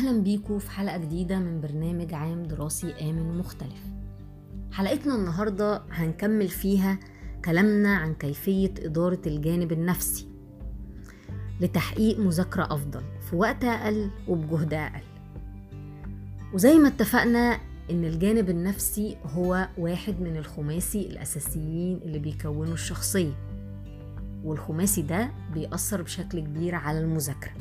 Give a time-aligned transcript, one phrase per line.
[0.00, 3.82] أهلا بيكم في حلقة جديدة من برنامج عام دراسي آمن ومختلف.
[4.72, 6.98] حلقتنا النهاردة هنكمل فيها
[7.44, 10.28] كلامنا عن كيفية إدارة الجانب النفسي
[11.60, 15.02] لتحقيق مذاكرة أفضل في وقت أقل وبجهد أقل.
[16.54, 17.60] وزي ما اتفقنا
[17.90, 23.34] إن الجانب النفسي هو واحد من الخماسي الأساسيين اللي بيكونوا الشخصية
[24.44, 27.52] والخماسي ده بيأثر بشكل كبير على المذاكرة.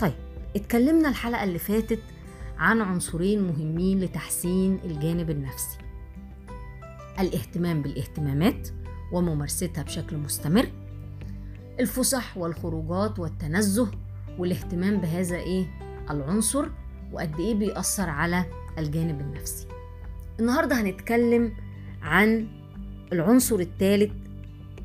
[0.00, 0.25] طيب
[0.56, 1.98] اتكلمنا الحلقة اللي فاتت
[2.58, 5.78] عن عنصرين مهمين لتحسين الجانب النفسي.
[7.20, 8.68] الاهتمام بالاهتمامات
[9.12, 10.68] وممارستها بشكل مستمر.
[11.80, 13.90] الفسح والخروجات والتنزه
[14.38, 15.66] والاهتمام بهذا إيه؟
[16.10, 16.66] العنصر
[17.12, 18.44] وقد إيه بيأثر على
[18.78, 19.66] الجانب النفسي.
[20.40, 21.52] النهاردة هنتكلم
[22.02, 22.48] عن
[23.12, 24.12] العنصر الثالث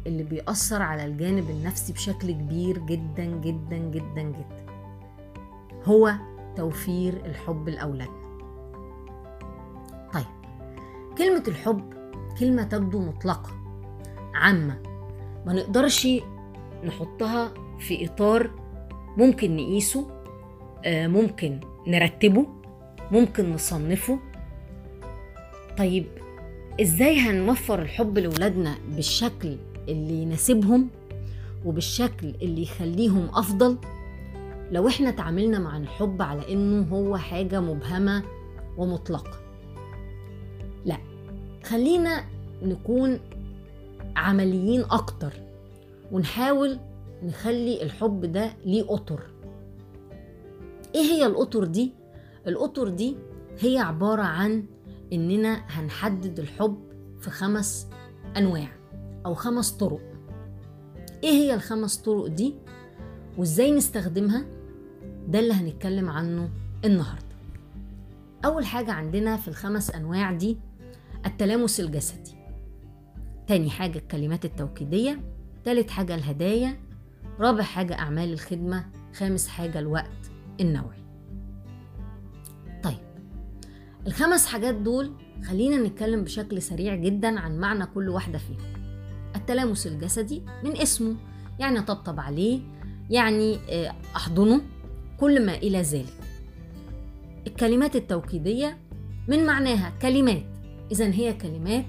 [0.08, 4.61] اللي بيأثر على الجانب النفسي بشكل كبير جدا جدا جدا جدا.
[5.86, 6.14] هو
[6.56, 8.22] توفير الحب لأولادنا
[10.14, 10.26] طيب
[11.18, 11.94] كلمة الحب
[12.40, 13.50] كلمة تبدو مطلقة
[14.36, 14.82] عامة.
[15.46, 16.08] ما نقدرش
[16.84, 18.52] نحطها في إطار
[19.18, 20.08] ممكن نقيسه
[20.86, 22.46] ممكن نرتبه
[23.12, 24.20] ممكن نصنفه.
[25.78, 26.06] طيب
[26.82, 30.90] إزاي هنوفر الحب لولادنا بالشكل اللي يناسبهم
[31.66, 33.78] وبالشكل اللي يخليهم أفضل؟
[34.72, 38.24] لو إحنا تعاملنا مع الحب على انه هو حاجة مبهمة
[38.78, 39.40] ومطلقة.
[40.86, 40.98] لا
[41.64, 42.24] خلينا
[42.64, 43.20] نكون
[44.16, 45.34] عمليين أكتر
[46.12, 46.80] ونحاول
[47.24, 49.22] نخلي الحب ده ليه أطر.
[50.96, 51.94] إيه هي الأطر دي؟
[52.48, 53.18] الأطر دي
[53.60, 54.66] هي عبارة عن
[55.14, 56.80] إننا هنحدد الحب
[57.20, 57.88] في خمس
[58.38, 58.68] أنواع
[59.26, 60.02] أو خمس طرق.
[61.24, 62.56] إيه هي الخمس طرق دي؟
[63.38, 64.46] وإزاي نستخدمها؟
[65.32, 66.50] ده اللي هنتكلم عنه
[66.86, 67.36] النهارده.
[68.46, 70.58] أول حاجة عندنا في الخمس أنواع دي
[71.26, 72.36] التلامس الجسدي.
[73.48, 75.22] تاني حاجة الكلمات التوكيدية.
[75.64, 76.80] تالت حاجة الهدايا.
[77.40, 78.86] رابع حاجة أعمال الخدمة.
[79.14, 80.32] خامس حاجة الوقت
[80.62, 81.02] النوعي.
[82.84, 83.00] طيب
[84.08, 85.12] الخمس حاجات دول
[85.46, 88.74] خلينا نتكلم بشكل سريع جدا عن معنى كل واحدة فيهم.
[89.36, 91.16] التلامس الجسدي من اسمه
[91.60, 92.60] يعني أطبطب عليه
[93.10, 93.60] يعني
[94.16, 94.62] أحضنه.
[95.22, 96.14] كل ما إلى ذلك.
[97.48, 98.78] الكلمات التوكيدية
[99.28, 100.44] من معناها كلمات.
[100.92, 101.86] إذا هي كلمات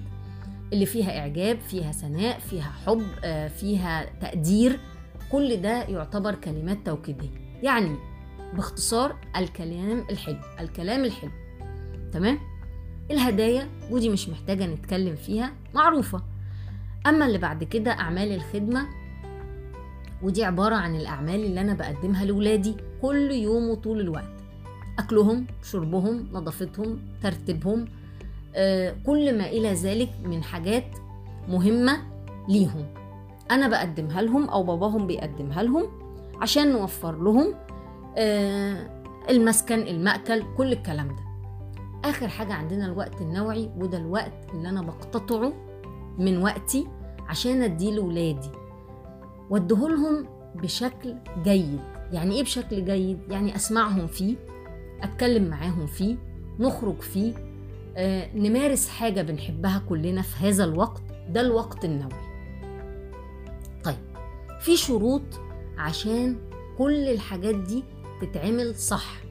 [0.72, 3.02] اللي فيها إعجاب فيها ثناء فيها حب
[3.48, 4.80] فيها تقدير
[5.32, 7.30] كل ده يعتبر كلمات توكيدية.
[7.62, 7.96] يعني
[8.54, 11.30] باختصار الكلام الحلو الكلام الحلو.
[12.12, 12.38] تمام؟
[13.10, 16.22] الهدايا ودي مش محتاجة نتكلم فيها معروفة.
[17.06, 18.86] أما اللي بعد كده أعمال الخدمة
[20.22, 24.32] ودي عبارة عن الأعمال اللي أنا بقدمها لاولادي كل يوم وطول الوقت.
[24.98, 27.84] أكلهم شربهم نظافتهم ترتيبهم
[28.54, 30.84] آه كل ما إلى ذلك من حاجات
[31.48, 31.98] مهمة
[32.48, 32.86] ليهم.
[33.50, 35.84] أنا بقدمها لهم أو باباهم بيقدمها لهم
[36.40, 37.54] عشان نوفر لهم
[38.16, 41.22] آه المسكن المأكل كل الكلام ده.
[42.04, 45.52] آخر حاجة عندنا الوقت النوعي وده الوقت اللي أنا بقتطعه
[46.18, 46.86] من وقتي
[47.28, 48.50] عشان أديه لولادي.
[49.52, 51.14] واديهولهم بشكل
[51.44, 51.80] جيد.
[52.12, 54.36] يعني إيه بشكل جيد؟ يعني أسمعهم فيه
[55.02, 56.16] أتكلم معاهم فيه
[56.60, 57.34] نخرج فيه
[57.96, 62.22] آه نمارس حاجة بنحبها كلنا في هذا الوقت ده الوقت النوعي.
[63.84, 63.98] طيب
[64.60, 65.22] في شروط
[65.78, 66.36] عشان
[66.78, 67.84] كل الحاجات دي
[68.20, 69.22] تتعمل صح.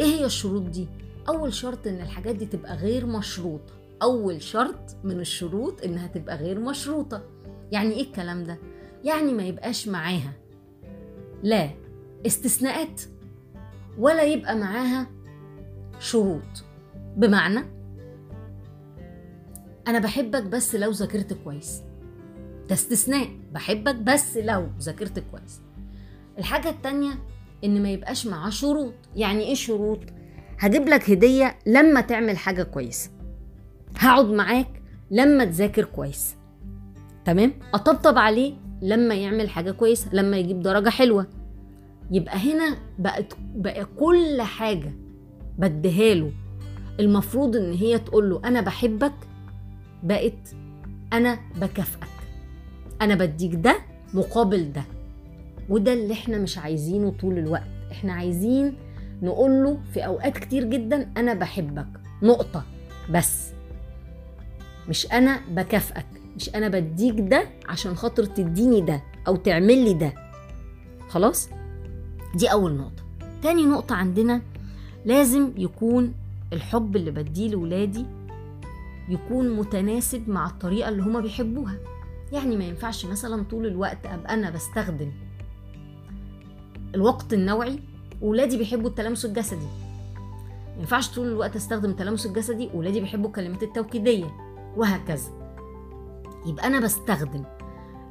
[0.00, 0.88] إيه هي الشروط دي؟
[1.28, 3.72] أول شرط إن الحاجات دي تبقى غير مشروطة.
[4.02, 7.22] أول شرط من الشروط إنها تبقى غير مشروطة.
[7.72, 8.58] يعني إيه الكلام ده؟
[9.06, 10.32] يعني ما يبقاش معاها.
[11.42, 11.70] لا
[12.26, 13.02] استثناءات
[13.98, 15.06] ولا يبقى معاها
[15.98, 16.64] شروط.
[17.16, 17.60] بمعنى
[19.88, 21.82] أنا بحبك بس لو ذاكرت كويس.
[22.68, 25.60] ده استثناء بحبك بس لو ذاكرت كويس.
[26.38, 27.12] الحاجة التانية
[27.64, 28.94] إن ما يبقاش معاه شروط.
[29.16, 30.00] يعني إيه شروط؟
[30.58, 33.10] هجيب لك هدية لما تعمل حاجة كويسه
[33.98, 36.36] هقعد معاك لما تذاكر كويس.
[37.24, 41.26] تمام؟ أطبطب عليه لما يعمل حاجة كويسة لما يجيب درجة حلوة.
[42.10, 44.92] يبقى هنا بقت بقى كل حاجة
[45.58, 46.32] بديها له
[47.00, 49.12] المفروض إن هي تقول له أنا بحبك
[50.02, 50.54] بقت
[51.12, 52.08] أنا بكافئك.
[53.02, 53.78] أنا بديك ده
[54.14, 54.82] مقابل ده.
[55.68, 57.66] وده اللي إحنا مش عايزينه طول الوقت.
[57.92, 58.74] إحنا عايزين
[59.22, 61.86] نقول له في أوقات كتير جدا أنا بحبك.
[62.22, 62.64] نقطة.
[63.10, 63.52] بس.
[64.88, 66.06] مش أنا بكافئك.
[66.36, 70.12] مش أنا بديك ده عشان خاطر تديني ده أو تعمل لي ده.
[71.08, 71.48] خلاص؟
[72.34, 73.02] دي أول نقطة.
[73.42, 74.42] تاني نقطة عندنا
[75.04, 76.14] لازم يكون
[76.52, 78.06] الحب اللي بديه لولادي
[79.08, 81.78] يكون متناسب مع الطريقة اللي هما بيحبوها.
[82.32, 85.12] يعني ما ينفعش مثلا طول الوقت أبقى أنا بستخدم
[86.94, 87.78] الوقت النوعي
[88.22, 89.66] وولادي بيحبوا التلامس الجسدي.
[90.74, 94.26] ما ينفعش طول الوقت أستخدم التلامس الجسدي وولادي بيحبوا الكلمات التوكيدية
[94.76, 95.45] وهكذا.
[96.46, 97.44] يبقى أنا بستخدم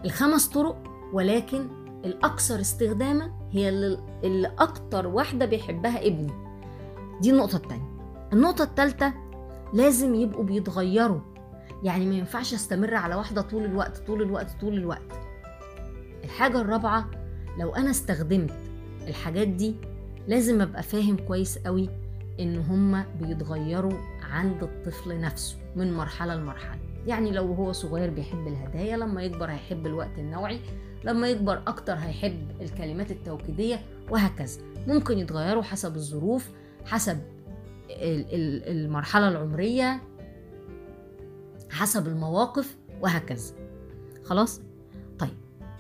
[0.06, 0.84] الخمس طرق
[1.14, 1.68] ولكن
[2.06, 6.34] الأكثر استخداما هي اللي, أكتر واحدة بيحبها ابني.
[7.22, 7.96] دي النقطة التانية.
[8.34, 9.14] النقطة التالتة
[9.74, 11.20] لازم يبقوا بيتغيروا.
[11.84, 15.12] يعني ما ينفعش أستمر على واحدة طول الوقت طول الوقت طول الوقت.
[16.24, 17.12] الحاجة الرابعة
[17.60, 18.54] لو أنا استخدمت
[19.08, 19.76] الحاجات دي
[20.28, 21.90] لازم أبقى فاهم كويس قوي
[22.40, 23.94] إن هما بيتغيروا
[24.32, 26.80] عند الطفل نفسه من مرحلة لمرحلة.
[27.08, 30.60] يعني لو هو صغير بيحب الهدايا لما يكبر هيحب الوقت النوعي
[31.04, 33.80] لما يكبر أكتر هيحب الكلمات التوكيدية
[34.10, 34.62] وهكذا.
[34.88, 36.50] ممكن يتغيروا حسب الظروف
[36.86, 37.18] حسب
[38.68, 40.02] المرحلة العمرية
[41.70, 43.54] حسب المواقف وهكذا.
[44.24, 44.62] خلاص؟
[45.20, 45.30] طيب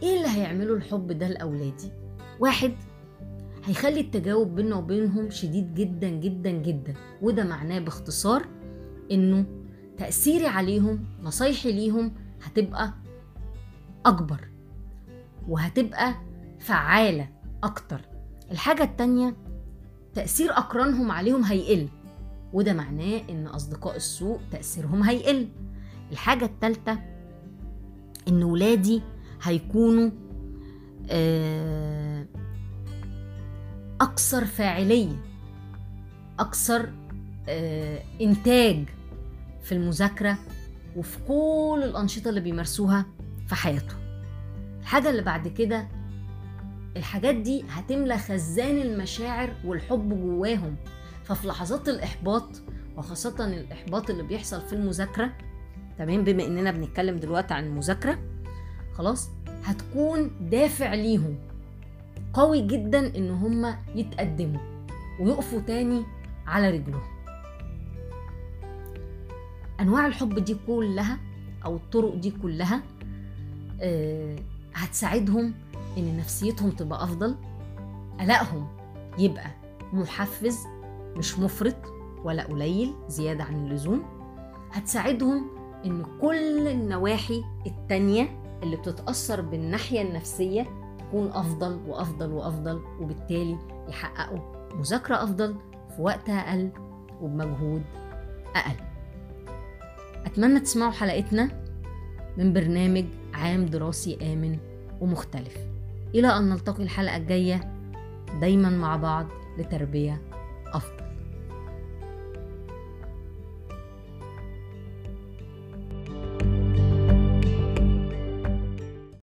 [0.03, 1.91] إيه اللي هيعمله الحب ده لأولادي؟
[2.39, 2.73] واحد
[3.65, 8.45] هيخلي التجاوب بيننا وبينهم شديد جدا جدا جدا وده معناه باختصار
[9.11, 9.45] إنه
[9.97, 12.13] تأثيري عليهم نصايحي ليهم
[12.43, 12.93] هتبقى
[14.05, 14.47] أكبر
[15.47, 16.15] وهتبقى
[16.59, 17.29] فعالة
[17.63, 18.01] أكتر.
[18.51, 19.35] الحاجة التانية
[20.13, 21.87] تأثير أقرانهم عليهم هيقل
[22.53, 25.49] وده معناه إن أصدقاء السوء تأثيرهم هيقل.
[26.11, 26.99] الحاجة التالتة
[28.27, 29.01] إن ولادي
[29.43, 30.09] هيكونوا
[34.01, 35.21] أكثر فاعلية
[36.39, 36.93] أكثر
[38.21, 38.85] إنتاج
[39.65, 40.37] في المذاكرة
[40.95, 43.05] وفي كل الأنشطة اللي بيمارسوها
[43.47, 43.99] في حياتهم
[44.81, 45.87] الحاجة اللي بعد كده
[46.97, 50.75] الحاجات دي هتملى خزان المشاعر والحب جواهم.
[51.23, 52.61] ففي لحظات الإحباط
[52.97, 55.31] وخاصة الإحباط اللي بيحصل في المذاكرة
[55.97, 58.19] تمام؟ بما إننا بنتكلم دلوقتي عن المذاكرة
[58.93, 59.29] خلاص
[59.63, 61.37] هتكون دافع ليهم.
[62.33, 64.61] قوي جدا إن هما يتقدموا
[65.19, 66.03] ويقفوا تاني
[66.47, 67.14] على رجلهم.
[69.79, 71.17] أنواع الحب دي كلها
[71.65, 72.81] أو الطرق دي كلها
[73.81, 74.35] آه
[74.73, 75.53] هتساعدهم
[75.97, 77.35] إن نفسيتهم تبقى أفضل
[78.19, 78.67] قلقهم
[79.17, 79.47] يبقى
[79.93, 80.57] محفز
[81.17, 81.75] مش مفرط
[82.23, 84.03] ولا قليل زيادة عن اللزوم.
[84.71, 85.45] هتساعدهم
[85.85, 90.67] إن كل النواحي التانية اللي بتتأثر بالناحية النفسية
[90.99, 93.57] تكون أفضل وأفضل وأفضل وبالتالي
[93.89, 94.39] يحققوا
[94.75, 95.55] مذاكرة أفضل
[95.95, 96.69] في وقت أقل
[97.21, 97.83] وبمجهود
[98.55, 98.75] أقل.
[100.25, 101.49] أتمنى تسمعوا حلقتنا
[102.37, 104.57] من برنامج عام دراسي آمن
[105.01, 105.57] ومختلف.
[106.15, 107.73] إلى أن نلتقي الحلقة الجاية
[108.41, 109.27] دايما مع بعض
[109.57, 110.21] لتربية
[110.73, 111.04] أفضل.